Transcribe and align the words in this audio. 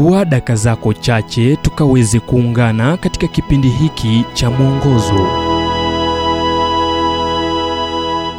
chukua 0.00 0.24
daka 0.24 0.56
zako 0.56 0.92
chache 0.94 1.56
tukaweze 1.56 2.20
kuungana 2.20 2.96
katika 2.96 3.26
kipindi 3.28 3.68
hiki 3.68 4.24
cha 4.34 4.50
mwongozo. 4.50 5.26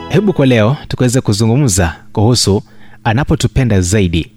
Hebu 0.09 0.33
kwa 0.33 0.45
leo 0.45 0.77
tukaweze 0.87 1.21
kuzungumza 1.21 1.95
kuhusu 2.13 2.63
anapotupenda 3.03 3.81
zaidi. 3.81 4.31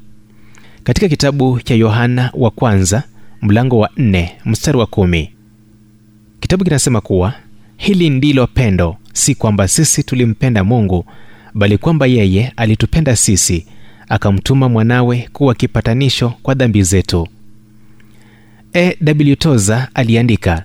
Katika 0.83 1.09
kitabu 1.09 1.61
cha 1.61 1.75
yohana 1.75 2.31
wa 2.35 2.51
kwanza 2.51 3.03
mlango 3.43 3.79
wa 3.79 3.91
nne 3.97 4.33
mstari 4.45 4.79
wa 4.79 4.87
kumi. 4.87 5.31
Kitabu 6.41 6.65
kinasema 6.65 7.01
kuwa 7.01 7.35
hili 7.77 8.11
ndilo 8.11 8.47
pendo 8.47 8.97
si 9.13 9.35
kwamba 9.35 9.69
sisi 9.69 10.03
tulimpenda 10.03 10.65
mungu 10.65 11.05
bali 11.55 11.79
kwamba 11.79 12.07
yeye 12.07 12.53
alitupenda 12.57 13.17
sisi 13.17 13.67
akamtuma 14.09 14.69
mwanawe 14.69 15.29
kuwa 15.33 15.55
kipatanisho 15.55 16.33
kwa 16.43 16.55
dhambi 16.55 16.83
zetu. 16.83 17.29
E 18.75 19.37
toza 19.37 19.89
aliandika 19.95 20.63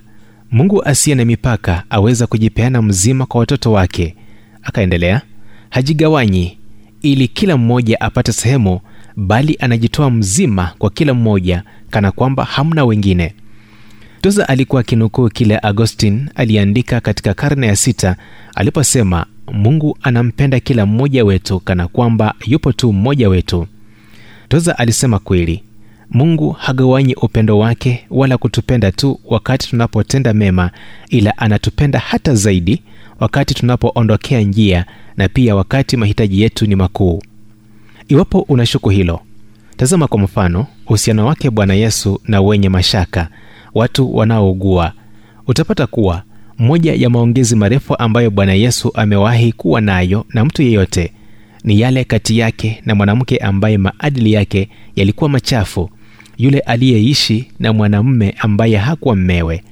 mungu 0.50 0.84
asiye 0.84 1.16
na 1.16 1.24
mipaka 1.24 1.82
aweza 1.90 2.26
kujipeana 2.26 2.82
mzima 2.82 3.26
kwa 3.26 3.40
watoto 3.40 3.72
wake. 3.72 4.16
Akaendelea 4.62 5.22
hajigawanyi 5.70 6.58
ili 7.02 7.28
kila 7.28 7.56
mmoja 7.56 8.00
apate 8.00 8.32
sehemu 8.32 8.80
bali 9.16 9.56
anajitoa 9.60 10.10
mzima 10.10 10.72
kwa 10.78 10.90
kila 10.90 11.14
mmoja 11.14 11.62
kana 11.90 12.12
kwamba 12.12 12.44
hamna 12.44 12.84
wengine. 12.84 13.34
Toza 14.20 14.48
alikuwa 14.48 14.80
akinukuu 14.80 15.28
kile 15.28 15.58
agostin 15.62 16.28
aliandika 16.34 17.00
katika 17.00 17.34
karne 17.34 17.66
ya 17.66 17.76
sita 17.76 18.16
aliposema 18.54 19.26
mungu 19.52 19.98
anampenda 20.02 20.60
kila 20.60 20.86
mmoja 20.86 21.24
wetu 21.24 21.60
kana 21.60 21.88
kwamba 21.88 22.34
yupo 22.46 22.72
tu 22.72 22.92
mmoja 22.92 23.28
wetu. 23.28 23.66
Toza 24.48 24.78
alisema 24.78 25.18
kweli 25.18 25.62
mungu 26.10 26.50
hagawanyi 26.50 27.14
upendo 27.14 27.58
wake 27.58 28.06
wala 28.10 28.38
kutupenda 28.38 28.92
tu 28.92 29.20
wakati 29.24 29.68
tunapotenda 29.68 30.34
mema 30.34 30.70
ila 31.08 31.38
anatupenda 31.38 31.98
hata 31.98 32.34
zaidi 32.34 32.82
wakati 33.20 33.54
tunapoondokea 33.54 34.40
njia 34.40 34.84
na 35.16 35.28
pia 35.28 35.56
wakati 35.56 35.96
mahitaji 35.96 36.42
yetu 36.42 36.66
ni 36.66 36.76
makuu. 36.76 37.22
Iwapo 38.08 38.40
unashuku 38.40 38.90
hilo 38.90 39.20
tazama 39.76 40.06
kwa 40.06 40.18
mfano 40.18 40.66
uhusiano 40.86 41.26
wake 41.26 41.50
bwana 41.50 41.74
yesu 41.74 42.20
na 42.24 42.40
wenye 42.40 42.68
mashaka 42.68 43.28
watu 43.74 44.16
wanaougua. 44.16 44.92
Utapata 45.46 45.86
kuwa 45.86 46.22
moja 46.60 46.94
ya 46.94 47.10
maongezi 47.10 47.56
marefu 47.56 47.96
ambayo 47.98 48.30
bwana 48.30 48.54
yesu 48.54 48.90
amewahi 48.94 49.52
kuwa 49.52 49.80
nayo 49.80 50.26
na 50.34 50.44
mtu 50.44 50.62
yeyote 50.62 51.12
ni 51.64 51.80
yale 51.80 52.04
kati 52.04 52.38
yake 52.38 52.82
na 52.86 52.94
mwanamke 52.94 53.36
ambaye 53.36 53.78
maadili 53.78 54.32
yake 54.32 54.68
yalikuwa 54.96 55.30
machafu 55.30 55.90
yule 56.38 56.58
aliyeishi 56.58 57.50
na 57.58 57.72
mwanamume 57.72 58.34
ambaye 58.38 58.76
hakuwa 58.76 59.16
mmewe. 59.16 59.62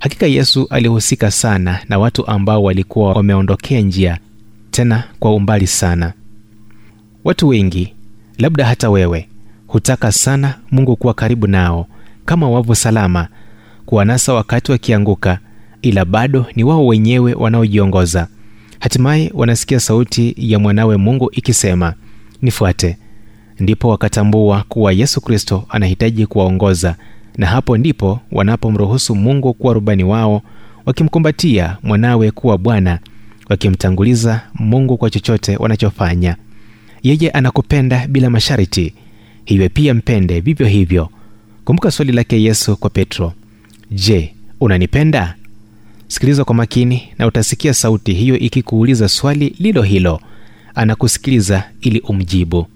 Hakika 0.00 0.26
yesu 0.26 0.66
alihusika 0.70 1.30
sana 1.30 1.80
na 1.88 1.98
watu 1.98 2.26
ambao 2.26 2.62
walikuwa 2.62 3.12
wameondokea 3.12 3.80
njia 3.80 4.18
tena 4.70 5.04
kwa 5.20 5.34
umbali 5.34 5.66
sana. 5.66 6.12
Watu 7.24 7.48
wengi 7.48 7.92
labda 8.38 8.64
hata 8.66 8.90
wewe 8.90 9.28
hutaka 9.66 10.12
sana 10.12 10.54
mungu 10.70 10.96
kuwa 10.96 11.14
karibu 11.14 11.46
nao 11.46 11.86
kama 12.24 12.50
wavu 12.50 12.74
salama 12.74 13.28
kuwanasa 13.86 14.34
wakati 14.34 14.72
wakianguka 14.72 15.38
ila 15.82 16.04
bado 16.04 16.46
ni 16.56 16.64
wao 16.64 16.86
wenyewe 16.86 17.34
wanaojiongoza. 17.34 18.28
Hatimaye 18.80 19.30
wanasikia 19.34 19.80
sauti 19.80 20.34
ya 20.38 20.58
mwanawe 20.58 20.96
mungu 20.96 21.30
ikisema 21.32 21.94
nifuate. 22.42 22.96
Ndipo 23.60 23.88
wakatambua 23.88 24.64
kuwa 24.68 24.92
yesu 24.92 25.20
kristo 25.20 25.64
anahitaji 25.68 26.26
kuwaongoza 26.26 26.96
na 27.38 27.46
hapo 27.46 27.76
ndipo 27.76 28.20
wanapomruhusu 28.32 29.14
mungu 29.14 29.54
kuwa 29.54 29.74
rubani 29.74 30.04
wao 30.04 30.42
wakimkumbatia 30.86 31.76
mwanawe 31.82 32.30
kuwa 32.30 32.58
bwana 32.58 32.98
wakimtanguliza 33.48 34.40
mungu 34.54 34.96
kwa 34.96 35.10
chochote 35.10 35.56
wanachofanya. 35.56 36.36
Yeye 37.02 37.30
anakupenda 37.30 38.06
bila 38.08 38.30
masharti 38.30 38.94
hivyo 39.44 39.68
pia 39.68 39.94
mpende 39.94 40.40
vivyo 40.40 40.66
hivyo. 40.66 41.08
Kumbuka 41.64 41.90
swali 41.90 42.12
lake 42.12 42.42
yesu 42.42 42.76
kwa 42.76 42.90
petro 42.90 43.32
je 43.90 44.34
unanipenda 44.60 45.34
sikiliza 46.12 46.44
kwa 46.44 46.54
makini 46.54 47.08
na 47.18 47.26
utasikia 47.26 47.74
sauti 47.74 48.12
hiyo 48.14 48.38
ikikuuliza 48.38 49.08
swali 49.08 49.54
lilo 49.58 49.82
hilo. 49.82 50.20
Anakusikiliza 50.74 51.64
ili 51.80 52.00
umjibu. 52.00 52.66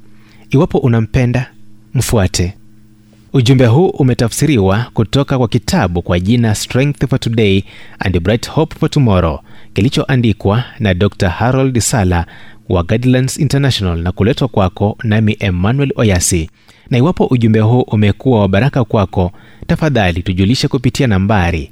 Iwapo 0.51 0.79
unampenda 0.79 1.51
mfuate. 1.95 2.55
Ujumbe 3.33 3.67
huu 3.67 3.89
umetafsiriwa 3.89 4.87
kutoka 4.95 5.39
kwa 5.39 5.49
kitabu 5.49 6.03
kwa 6.03 6.21
jina 6.21 6.55
strength 6.55 7.07
for 7.09 7.21
today 7.21 7.63
and 7.99 8.21
bright 8.21 8.49
hope 8.51 8.77
for 8.81 8.91
tomorrow 8.91 9.41
kilichoandikwa 9.75 10.65
na 10.79 10.95
dr 10.95 11.29
harold 11.29 11.79
sala 11.79 12.27
wa 12.69 12.83
guidelines 12.83 13.39
international 13.39 13.99
na 13.99 14.13
kuletwa 14.13 14.49
kwako 14.49 14.99
nami 15.03 15.37
emmanuel 15.41 15.93
oyasi. 15.97 16.51
Na 16.91 16.99
iwapo 16.99 17.27
ujumbe 17.27 17.61
huu 17.61 17.81
umekuwa 17.81 18.41
wa 18.41 18.49
baraka 18.49 18.85
kwako 18.85 19.33
tafadhali 19.67 20.23
tujulishe 20.23 20.69
kupitia 20.69 21.07
nambari 21.07 21.71